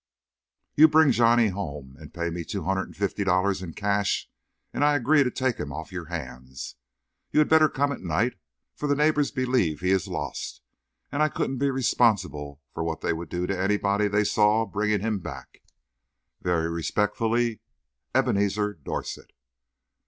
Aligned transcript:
You 0.73 0.87
bring 0.87 1.11
Johnny 1.11 1.49
home 1.49 1.95
and 1.99 2.11
pay 2.11 2.31
me 2.31 2.43
two 2.43 2.63
hundred 2.63 2.85
and 2.87 2.97
fifty 2.97 3.23
dollars 3.23 3.61
in 3.61 3.75
cash, 3.75 4.27
and 4.73 4.83
I 4.83 4.95
agree 4.95 5.23
to 5.23 5.29
take 5.29 5.59
him 5.59 5.71
off 5.71 5.91
your 5.91 6.05
hands. 6.05 6.75
You 7.29 7.37
had 7.37 7.47
better 7.47 7.69
come 7.69 7.91
at 7.91 8.01
night, 8.01 8.33
for 8.73 8.87
the 8.87 8.95
neighbours 8.95 9.29
believe 9.29 9.81
he 9.81 9.91
is 9.91 10.07
lost, 10.07 10.61
and 11.11 11.21
I 11.21 11.29
couldn't 11.29 11.59
be 11.59 11.69
responsible 11.69 12.63
for 12.73 12.83
what 12.83 13.01
they 13.01 13.13
would 13.13 13.29
do 13.29 13.45
to 13.45 13.55
anybody 13.55 14.07
they 14.07 14.23
saw 14.23 14.65
bringing 14.65 15.01
him 15.01 15.19
back. 15.19 15.61
Very 16.41 16.67
respectfully, 16.67 17.59
EBENEZER 18.15 18.79
DORSET. 18.83 19.33